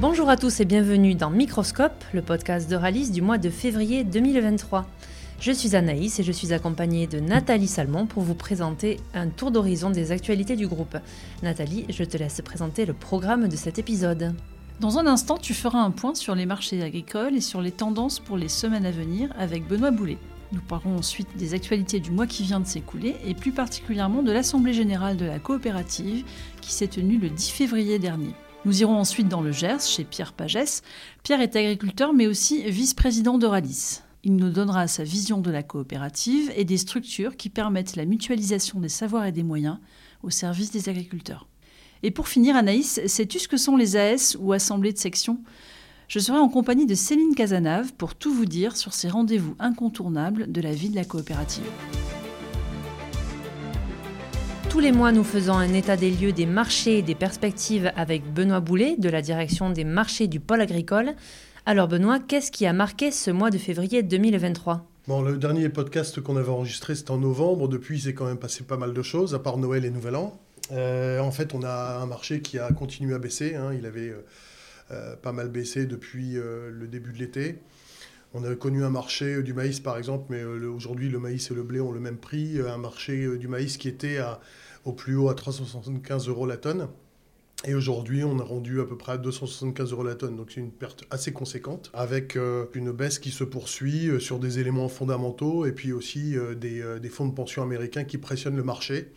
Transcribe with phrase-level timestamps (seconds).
[0.00, 4.02] Bonjour à tous et bienvenue dans Microscope, le podcast de Ralis du mois de février
[4.02, 4.86] 2023.
[5.38, 9.52] Je suis Anaïs et je suis accompagnée de Nathalie Salmon pour vous présenter un tour
[9.52, 10.96] d'horizon des actualités du groupe.
[11.44, 14.34] Nathalie, je te laisse présenter le programme de cet épisode.
[14.80, 18.18] Dans un instant, tu feras un point sur les marchés agricoles et sur les tendances
[18.18, 20.18] pour les semaines à venir avec Benoît Boulet.
[20.52, 24.32] Nous parlerons ensuite des actualités du mois qui vient de s'écouler et plus particulièrement de
[24.32, 26.24] l'Assemblée générale de la coopérative
[26.60, 28.34] qui s'est tenue le 10 février dernier.
[28.64, 30.82] Nous irons ensuite dans le Gers chez Pierre Pagès.
[31.22, 34.00] Pierre est agriculteur mais aussi vice-président d'Euralis.
[34.22, 38.80] Il nous donnera sa vision de la coopérative et des structures qui permettent la mutualisation
[38.80, 39.78] des savoirs et des moyens
[40.22, 41.46] au service des agriculteurs.
[42.02, 45.40] Et pour finir, Anaïs, sais-tu ce que sont les AS ou assemblées de section
[46.08, 50.50] Je serai en compagnie de Céline Casanave pour tout vous dire sur ces rendez-vous incontournables
[50.50, 51.64] de la vie de la coopérative.
[54.74, 58.24] Tous les mois, nous faisons un état des lieux des marchés et des perspectives avec
[58.24, 61.12] Benoît Boulet de la direction des marchés du pôle agricole.
[61.64, 66.20] Alors Benoît, qu'est-ce qui a marqué ce mois de février 2023 Bon, le dernier podcast
[66.20, 67.68] qu'on avait enregistré, c'était en novembre.
[67.68, 70.16] Depuis, il s'est quand même passé pas mal de choses, à part Noël et Nouvel
[70.16, 70.40] An.
[70.72, 73.54] Euh, en fait, on a un marché qui a continué à baisser.
[73.54, 73.74] Hein.
[73.78, 74.24] Il avait euh,
[74.90, 77.60] euh, pas mal baissé depuis le début de l'été.
[78.36, 81.62] On a connu un marché du maïs, par exemple, mais aujourd'hui, le maïs et le
[81.62, 82.58] blé ont le même prix.
[82.60, 84.18] Un marché du maïs qui était
[84.84, 86.88] au plus haut à 375 euros la tonne.
[87.66, 90.60] Et aujourd'hui, on a rendu à peu près à 275 euros la tonne, donc c'est
[90.60, 92.36] une perte assez conséquente, avec
[92.74, 97.26] une baisse qui se poursuit sur des éléments fondamentaux et puis aussi des, des fonds
[97.26, 99.12] de pension américains qui pressionnent le marché.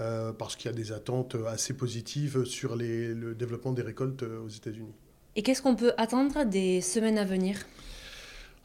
[0.00, 4.44] Euh, parce qu'il y a des attentes assez positives sur le développement des récoltes euh,
[4.44, 4.94] aux États-Unis.
[5.34, 7.58] Et qu'est-ce qu'on peut attendre des semaines à venir?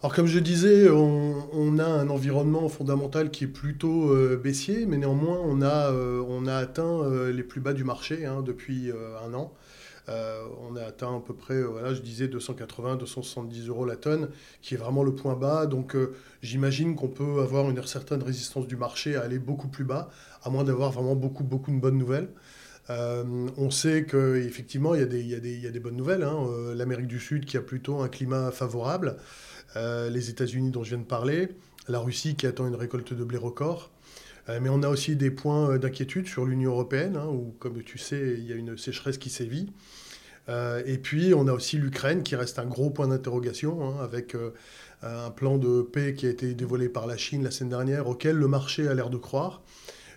[0.04, 4.98] Alors comme je disais, on, a un environnement fondamental qui est plutôt euh, baissier, mais
[4.98, 8.92] néanmoins on a, on a atteint les plus bas du marché hein, depuis
[9.26, 9.54] un an.
[10.10, 13.96] Euh, on a atteint à peu près, euh, voilà, je disais 280, 270 euros la
[13.96, 14.30] tonne,
[14.62, 15.66] qui est vraiment le point bas.
[15.66, 19.86] Donc euh, j'imagine qu'on peut avoir une certaine résistance du marché à aller beaucoup plus
[19.86, 20.10] bas,
[20.44, 22.30] à moins d'avoir vraiment beaucoup, beaucoup de bonnes nouvelles.
[22.90, 26.24] On sait qu'effectivement, il y, a des, il, il y a des bonnes nouvelles.
[26.24, 26.48] Hein.
[26.76, 29.18] L'Amérique du Sud qui a plutôt un climat favorable,
[29.76, 31.50] les États-Unis dont je viens de parler,
[31.88, 33.92] la Russie qui attend une récolte de blé record.
[34.48, 38.36] mais on a aussi des points d'inquiétude sur l'Union européenne, hein, où, comme tu sais,
[38.38, 39.72] il y a une sécheresse qui sévit.
[40.50, 44.36] Euh, et puis, on a aussi l'Ukraine qui reste un gros point d'interrogation, hein, avec
[44.36, 44.52] euh,
[45.02, 48.36] un plan de paix qui a été dévoilé par la Chine la semaine dernière, auquel
[48.36, 49.62] le marché a l'air de croire.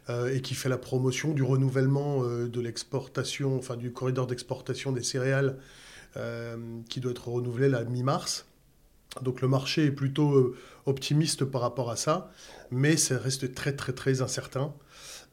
[0.08, 5.02] Euh, et qui fait la promotion du renouvellement de l'exportation, enfin du corridor d'exportation des
[5.02, 5.58] céréales
[6.88, 8.46] qui doit être renouvelé la mi-mars.
[9.20, 10.54] Donc le marché est plutôt
[10.86, 12.30] optimiste par rapport à ça,
[12.70, 14.72] mais ça reste très très très incertain.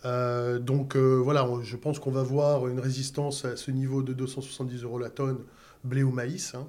[0.06, 4.14] Euh, donc euh, voilà, je pense qu'on va voir une résistance à ce niveau de
[4.14, 5.40] 270 euros la tonne,
[5.84, 6.68] blé ou maïs, hein,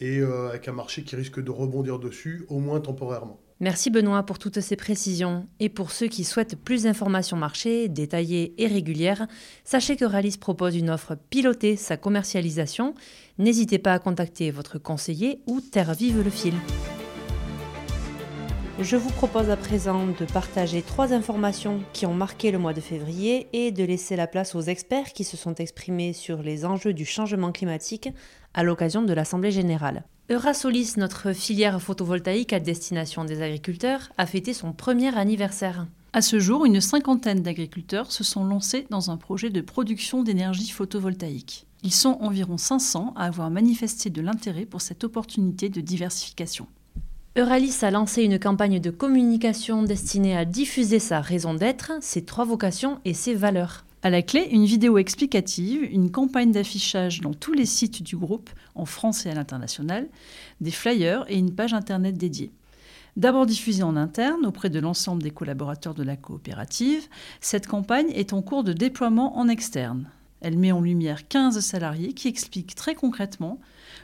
[0.00, 3.40] et euh, avec un marché qui risque de rebondir dessus, au moins temporairement.
[3.60, 5.48] Merci Benoît pour toutes ces précisions.
[5.58, 9.26] Et pour ceux qui souhaitent plus d'informations marché, détaillées et régulières,
[9.64, 12.94] sachez que Ralis propose une offre pilotée sa commercialisation.
[13.38, 16.54] N'hésitez pas à contacter votre conseiller ou Terre Vive le fil.
[18.80, 22.80] Je vous propose à présent de partager trois informations qui ont marqué le mois de
[22.80, 26.92] février et de laisser la place aux experts qui se sont exprimés sur les enjeux
[26.92, 28.08] du changement climatique
[28.54, 30.04] à l'occasion de l'Assemblée générale.
[30.30, 35.88] Eurasolis, notre filière photovoltaïque à destination des agriculteurs, a fêté son premier anniversaire.
[36.12, 40.70] À ce jour, une cinquantaine d'agriculteurs se sont lancés dans un projet de production d'énergie
[40.70, 41.66] photovoltaïque.
[41.82, 46.68] Ils sont environ 500 à avoir manifesté de l'intérêt pour cette opportunité de diversification.
[47.38, 52.44] Euralis a lancé une campagne de communication destinée à diffuser sa raison d'être, ses trois
[52.44, 53.84] vocations et ses valeurs.
[54.02, 58.50] À la clé, une vidéo explicative, une campagne d'affichage dans tous les sites du groupe,
[58.74, 60.08] en France et à l'international,
[60.60, 62.50] des flyers et une page internet dédiée.
[63.16, 67.06] D'abord diffusée en interne auprès de l'ensemble des collaborateurs de la coopérative,
[67.40, 70.10] cette campagne est en cours de déploiement en externe.
[70.40, 73.58] Elle met en lumière 15 salariés qui expliquent très concrètement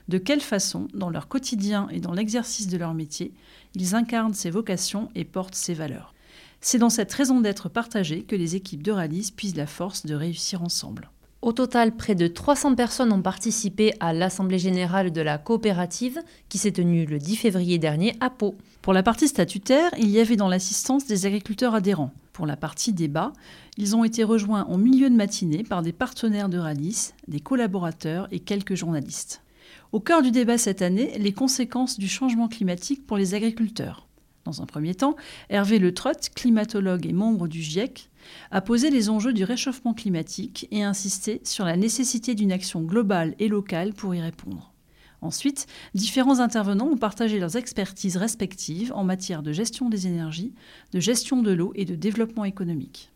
[0.09, 3.33] de quelle façon, dans leur quotidien et dans l'exercice de leur métier,
[3.75, 6.15] ils incarnent ces vocations et portent ces valeurs.
[6.61, 10.15] C'est dans cette raison d'être partagée que les équipes de Ralis puisent la force de
[10.15, 11.11] réussir ensemble.
[11.43, 16.57] Au total, près de 300 personnes ont participé à l'Assemblée générale de la coopérative qui
[16.57, 18.57] s'est tenue le 10 février dernier à Pau.
[18.81, 22.13] Pour la partie statutaire, il y avait dans l'assistance des agriculteurs adhérents.
[22.35, 23.33] Pour la partie débat,
[23.77, 28.27] ils ont été rejoints en milieu de matinée par des partenaires de Ralis, des collaborateurs
[28.33, 29.41] et quelques journalistes.
[29.93, 34.09] Au cœur du débat cette année, les conséquences du changement climatique pour les agriculteurs.
[34.45, 35.15] Dans un premier temps,
[35.49, 38.11] Hervé Le Trott, climatologue et membre du GIEC,
[38.51, 43.37] a posé les enjeux du réchauffement climatique et insisté sur la nécessité d'une action globale
[43.39, 44.74] et locale pour y répondre.
[45.25, 50.53] Ensuite, différents intervenants ont partagé leurs expertises respectives en matière de gestion des énergies,
[50.93, 53.11] de gestion de l'eau et de développement économique.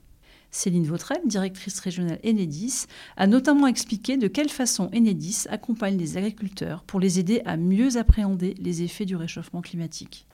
[0.50, 2.86] Céline Vautrel, directrice régionale Enedis,
[3.18, 7.98] a notamment expliqué de quelle façon Enedis accompagne les agriculteurs pour les aider à mieux
[7.98, 10.26] appréhender les effets du réchauffement climatique.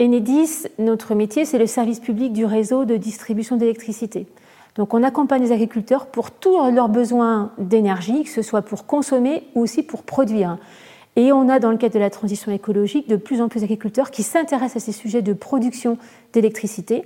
[0.00, 4.26] Enedis, notre métier, c'est le service public du réseau de distribution d'électricité.
[4.74, 9.44] Donc on accompagne les agriculteurs pour tous leurs besoins d'énergie, que ce soit pour consommer
[9.54, 10.58] ou aussi pour produire.
[11.20, 14.10] Et on a, dans le cadre de la transition écologique, de plus en plus d'agriculteurs
[14.10, 15.98] qui s'intéressent à ces sujets de production
[16.32, 17.04] d'électricité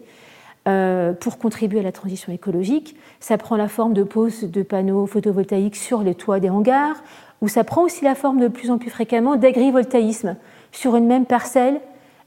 [0.68, 2.94] euh, pour contribuer à la transition écologique.
[3.18, 7.02] Ça prend la forme de pose de panneaux photovoltaïques sur les toits des hangars,
[7.40, 10.36] ou ça prend aussi la forme de plus en plus fréquemment d'agrivoltaïsme
[10.70, 11.80] sur une même parcelle,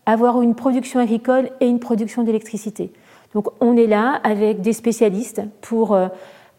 [0.06, 2.92] avoir une production agricole et une production d'électricité.
[3.34, 6.10] Donc on est là avec des spécialistes pour euh,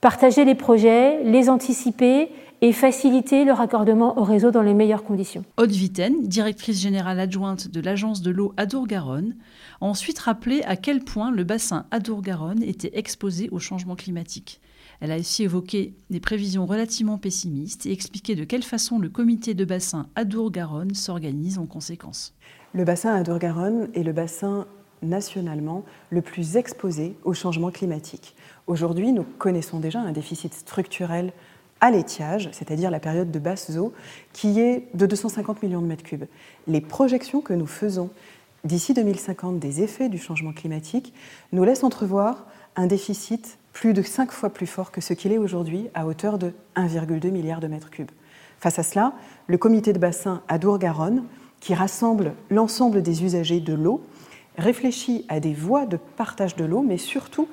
[0.00, 2.30] partager les projets, les anticiper
[2.60, 5.44] et faciliter le raccordement au réseau dans les meilleures conditions.
[5.56, 9.36] Aude Vitaine, directrice générale adjointe de l'agence de l'eau Adour-Garonne,
[9.80, 14.60] a ensuite rappelé à quel point le bassin Adour-Garonne était exposé au changement climatique.
[15.00, 19.54] Elle a aussi évoqué des prévisions relativement pessimistes et expliqué de quelle façon le comité
[19.54, 22.34] de bassin Adour-Garonne s'organise en conséquence.
[22.74, 24.66] Le bassin Adour-Garonne est le bassin
[25.02, 28.34] nationalement le plus exposé au changement climatique.
[28.66, 31.32] Aujourd'hui, nous connaissons déjà un déficit structurel
[31.80, 33.92] à l'étiage, c'est-à-dire la période de basse eau,
[34.32, 36.24] qui est de 250 millions de mètres cubes.
[36.66, 38.10] Les projections que nous faisons
[38.64, 41.12] d'ici 2050 des effets du changement climatique
[41.52, 42.46] nous laissent entrevoir
[42.76, 46.38] un déficit plus de 5 fois plus fort que ce qu'il est aujourd'hui, à hauteur
[46.38, 48.10] de 1,2 milliard de mètres cubes.
[48.58, 49.12] Face à cela,
[49.46, 51.24] le comité de bassin Adour-Garonne,
[51.60, 54.02] qui rassemble l'ensemble des usagers de l'eau,
[54.56, 57.48] réfléchit à des voies de partage de l'eau, mais surtout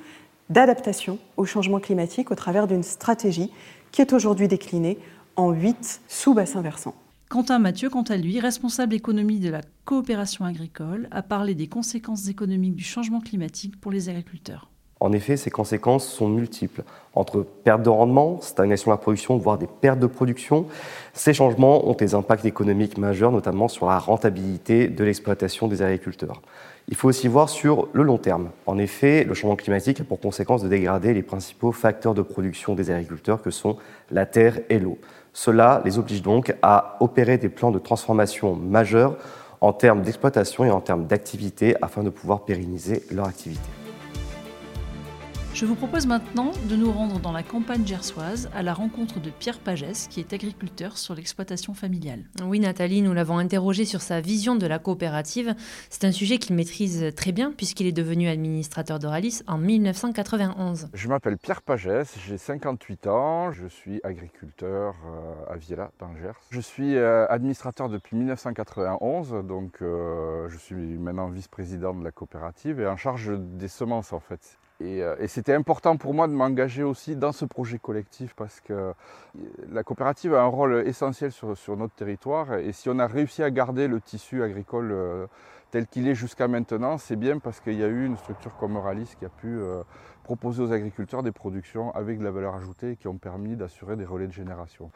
[0.50, 3.52] d'adaptation au changement climatique au travers d'une stratégie
[3.96, 4.98] qui est aujourd'hui déclinée
[5.38, 6.96] en huit sous-bassins versants.
[7.30, 12.28] Quentin Mathieu, quant à lui, responsable économie de la coopération agricole, a parlé des conséquences
[12.28, 14.70] économiques du changement climatique pour les agriculteurs.
[15.00, 16.84] En effet, ces conséquences sont multiples.
[17.14, 20.68] Entre perte de rendement, stagnation de la production, voire des pertes de production,
[21.14, 26.42] ces changements ont des impacts économiques majeurs, notamment sur la rentabilité de l'exploitation des agriculteurs.
[26.88, 28.52] Il faut aussi voir sur le long terme.
[28.68, 32.76] En effet, le changement climatique a pour conséquence de dégrader les principaux facteurs de production
[32.76, 33.78] des agriculteurs que sont
[34.12, 35.00] la terre et l'eau.
[35.34, 39.18] Cela les oblige donc à opérer des plans de transformation majeurs
[39.62, 43.85] en termes d'exploitation et en termes d'activité afin de pouvoir pérenniser leur activité.
[45.56, 49.30] Je vous propose maintenant de nous rendre dans la campagne gersoise à la rencontre de
[49.30, 52.26] Pierre Pagès, qui est agriculteur sur l'exploitation familiale.
[52.44, 55.56] Oui, Nathalie, nous l'avons interrogé sur sa vision de la coopérative.
[55.90, 60.90] C'est un sujet qu'il maîtrise très bien puisqu'il est devenu administrateur d'Oralis en 1991.
[60.94, 66.36] Je m'appelle Pierre Pagès, j'ai 58 ans, je suis agriculteur euh, à Viella, dans Gers.
[66.50, 72.82] Je suis euh, administrateur depuis 1991, donc euh, je suis maintenant vice-président de la coopérative
[72.82, 74.60] et en charge des semences en fait.
[74.82, 78.74] Euh, et, c'était important pour moi de m'engager aussi dans ce projet collectif parce que
[78.74, 78.94] euh,
[79.72, 82.56] la coopérative a un rôle essentiel sur, sur notre territoire.
[82.56, 85.28] Et si on a réussi à garder le tissu agricole euh,
[85.72, 88.76] tel qu'il est jusqu'à maintenant, c'est bien parce qu'il y a eu une structure comme
[88.76, 89.60] Euralis qui a pu
[90.24, 94.06] proposer aux agriculteurs des productions avec de la valeur ajoutée qui ont permis d'assurer des
[94.06, 94.92] relais de génération.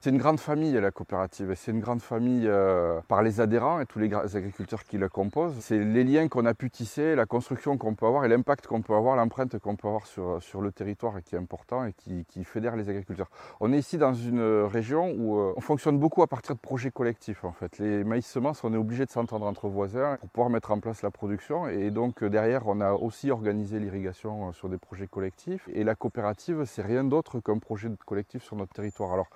[0.00, 3.86] C'est une grande famille la coopérative, c'est une grande famille euh, par les adhérents et
[3.86, 5.56] tous les agriculteurs qui la composent.
[5.58, 8.80] C'est les liens qu'on a pu tisser, la construction qu'on peut avoir et l'impact qu'on
[8.80, 12.44] peut avoir, l'empreinte qu'on peut avoir sur, sur le territoire qui est important et qui,
[12.44, 13.28] fédère les agriculteurs.
[13.58, 16.92] On est ici dans une région où euh, on fonctionne beaucoup à partir de projets
[16.92, 17.78] collectifs en fait.
[17.78, 21.02] Les maïs semences, on est obligé de s'entendre entre voisins pour pouvoir mettre en place
[21.02, 25.68] la production et donc euh, derrière on a aussi organisé l'irrigation sur des projets collectifs
[25.72, 29.12] et la coopérative c'est rien d'autre qu'un projet collectif sur notre territoire.
[29.12, 29.26] Alors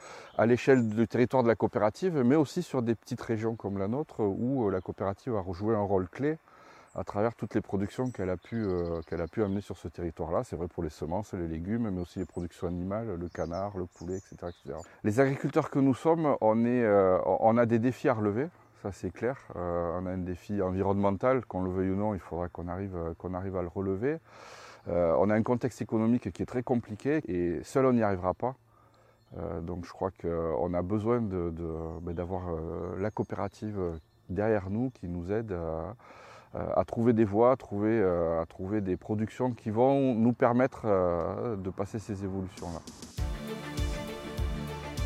[0.53, 4.21] l'échelle du territoire de la coopérative, mais aussi sur des petites régions comme la nôtre
[4.21, 6.37] où euh, la coopérative a rejoué un rôle clé
[6.95, 9.89] à travers toutes les productions qu'elle a, pu, euh, qu'elle a pu amener sur ce
[9.89, 10.45] territoire-là.
[10.45, 13.87] C'est vrai pour les semences, les légumes, mais aussi les productions animales, le canard, le
[13.87, 14.53] poulet, etc.
[15.05, 18.49] Les agriculteurs que nous sommes, euh, on a des défis à relever,
[18.83, 19.39] ça c'est clair.
[19.55, 23.33] on a un défi environnemental, qu'on le veuille ou non, il faudra qu'on arrive, qu'on
[23.33, 24.19] arrive à le relever.
[24.87, 28.55] on a un contexte économique qui est très compliqué et seul on n'y arrivera pas.
[29.39, 33.79] Euh, donc je crois qu'on a besoin ben, d'avoir euh, la coopérative
[34.29, 35.55] derrière nous qui nous aide
[36.55, 40.87] à, trouver des voies, à trouver, à trouver des productions qui vont nous permettre
[41.57, 42.81] de passer ces évolutions-là.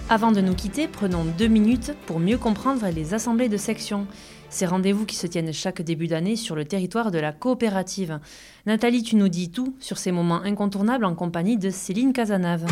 [0.08, 4.06] Avant de nous quitter, prenons deux minutes pour mieux comprendre les assemblées de section.
[4.50, 8.20] Ces rendez-vous qui se tiennent chaque début d'année sur le territoire de la coopérative.
[8.66, 12.66] Nathalie, tu nous dis tout sur ces moments incontournables en compagnie de Céline Casanave.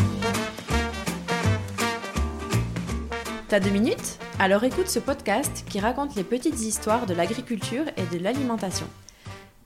[3.55, 8.05] T'as deux minutes Alors écoute ce podcast qui raconte les petites histoires de l'agriculture et
[8.13, 8.85] de l'alimentation.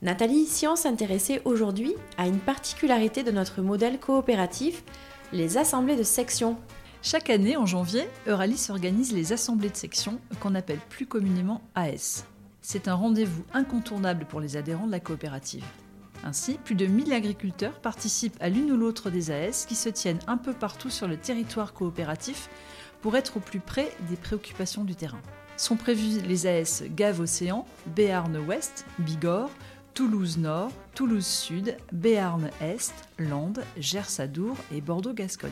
[0.00, 4.84] Nathalie, si on s'intéressait aujourd'hui à une particularité de notre modèle coopératif,
[5.32, 6.56] les assemblées de section.
[7.02, 12.26] Chaque année, en janvier, Euralis organise les assemblées de section, qu'on appelle plus communément AS.
[12.62, 15.64] C'est un rendez-vous incontournable pour les adhérents de la coopérative.
[16.24, 20.18] Ainsi, plus de 1000 agriculteurs participent à l'une ou l'autre des AS qui se tiennent
[20.26, 22.48] un peu partout sur le territoire coopératif
[23.00, 25.20] pour être au plus près des préoccupations du terrain.
[25.56, 29.50] Sont prévus les AS Gave Océan, Béarn Ouest, Bigorre,
[29.94, 35.50] Toulouse Nord, Toulouse Sud, Béarn Est, Landes, Gers Adour et Bordeaux Gascogne.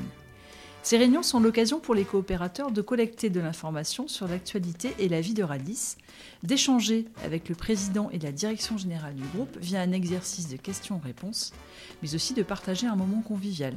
[0.89, 5.21] Ces réunions sont l'occasion pour les coopérateurs de collecter de l'information sur l'actualité et la
[5.21, 5.97] vie de Radis,
[6.43, 11.53] d'échanger avec le président et la direction générale du groupe via un exercice de questions-réponses,
[12.01, 13.75] mais aussi de partager un moment convivial.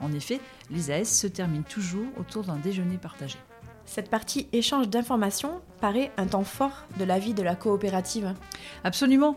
[0.00, 0.40] En effet,
[0.72, 3.38] les AS se terminent toujours autour d'un déjeuner partagé.
[3.86, 8.34] Cette partie échange d'informations paraît un temps fort de la vie de la coopérative.
[8.82, 9.36] Absolument,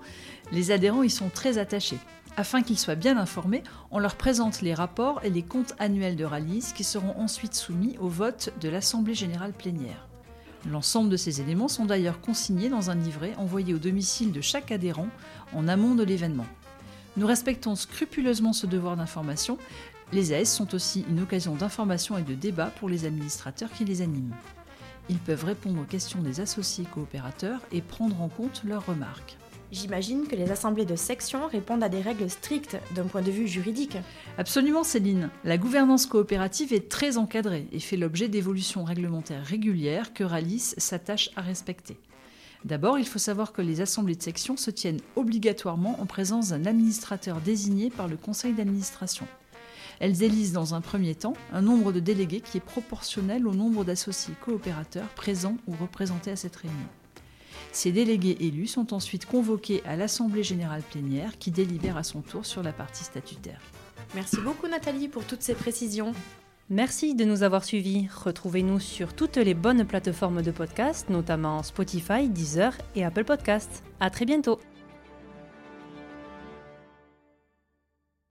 [0.51, 1.99] les adhérents y sont très attachés.
[2.37, 6.25] Afin qu'ils soient bien informés, on leur présente les rapports et les comptes annuels de
[6.25, 10.07] Rallye qui seront ensuite soumis au vote de l'Assemblée générale plénière.
[10.69, 14.71] L'ensemble de ces éléments sont d'ailleurs consignés dans un livret envoyé au domicile de chaque
[14.71, 15.07] adhérent
[15.53, 16.47] en amont de l'événement.
[17.15, 19.57] Nous respectons scrupuleusement ce devoir d'information.
[20.11, 24.01] Les AS sont aussi une occasion d'information et de débat pour les administrateurs qui les
[24.01, 24.35] animent.
[25.07, 29.37] Ils peuvent répondre aux questions des associés coopérateurs et prendre en compte leurs remarques.
[29.71, 33.47] J'imagine que les assemblées de section répondent à des règles strictes d'un point de vue
[33.47, 33.97] juridique.
[34.37, 35.29] Absolument Céline.
[35.43, 41.31] La gouvernance coopérative est très encadrée et fait l'objet d'évolutions réglementaires régulières que Ralis s'attache
[41.35, 41.97] à respecter.
[42.63, 46.65] D'abord, il faut savoir que les assemblées de section se tiennent obligatoirement en présence d'un
[46.65, 49.27] administrateur désigné par le conseil d'administration.
[49.99, 53.83] Elles élisent dans un premier temps un nombre de délégués qui est proportionnel au nombre
[53.83, 56.87] d'associés coopérateurs présents ou représentés à cette réunion.
[57.71, 62.45] Ces délégués élus sont ensuite convoqués à l'Assemblée générale plénière qui délibère à son tour
[62.45, 63.61] sur la partie statutaire.
[64.13, 66.13] Merci beaucoup Nathalie pour toutes ces précisions.
[66.69, 68.07] Merci de nous avoir suivis.
[68.23, 73.83] Retrouvez-nous sur toutes les bonnes plateformes de podcast, notamment Spotify, Deezer et Apple Podcasts.
[73.99, 74.59] À très bientôt.